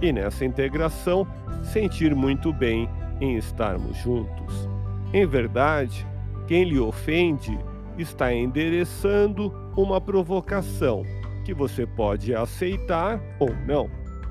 [0.00, 1.26] e nessa integração
[1.64, 2.88] sentir muito bem
[3.20, 4.68] em estarmos juntos.
[5.12, 6.06] Em verdade,
[6.46, 7.58] quem lhe ofende
[7.98, 11.02] está endereçando uma provocação
[11.44, 13.90] que você pode aceitar ou não.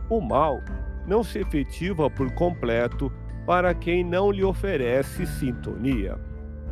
[0.10, 0.60] O mal
[1.06, 3.12] não se efetiva por completo
[3.46, 6.20] para quem não lhe oferece sintonia.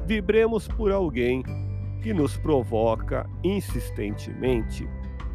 [0.05, 1.41] Vibremos por alguém
[2.01, 4.87] que nos provoca insistentemente.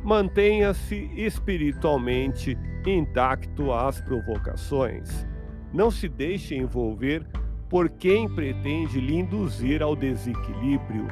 [0.03, 2.57] Mantenha-se espiritualmente
[2.87, 5.27] intacto às provocações.
[5.73, 7.27] Não se deixe envolver
[7.69, 11.07] por quem pretende lhe induzir ao desequilíbrio.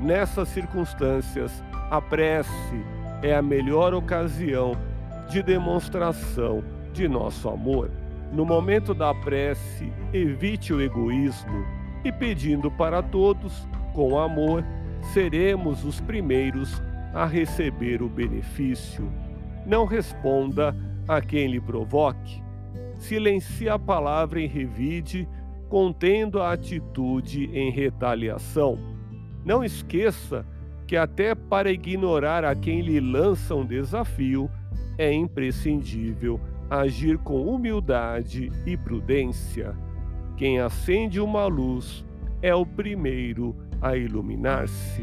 [0.00, 2.82] Nessas circunstâncias, a prece
[3.22, 4.72] é a melhor ocasião
[5.28, 7.90] de demonstração de nosso amor.
[8.32, 11.64] No momento da prece, evite o egoísmo
[12.04, 14.64] e, pedindo para todos, com amor,
[15.12, 16.80] seremos os primeiros
[17.14, 19.10] a receber o benefício.
[19.66, 20.74] Não responda
[21.06, 22.42] a quem lhe provoque.
[22.98, 25.28] Silencie a palavra em revide
[25.68, 28.78] contendo a atitude em retaliação.
[29.44, 30.44] Não esqueça
[30.86, 34.50] que, até para ignorar a quem lhe lança um desafio,
[34.96, 39.74] é imprescindível agir com humildade e prudência.
[40.36, 42.04] Quem acende uma luz
[42.42, 45.02] é o primeiro a iluminar-se.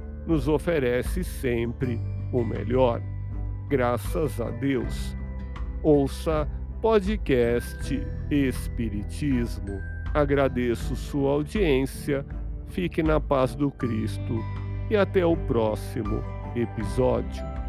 [0.25, 1.99] nos oferece sempre
[2.31, 3.01] o melhor.
[3.69, 5.15] Graças a Deus.
[5.83, 6.47] Ouça
[6.81, 9.79] podcast Espiritismo.
[10.13, 12.25] Agradeço sua audiência,
[12.67, 14.39] fique na paz do Cristo
[14.89, 16.21] e até o próximo
[16.55, 17.60] episódio.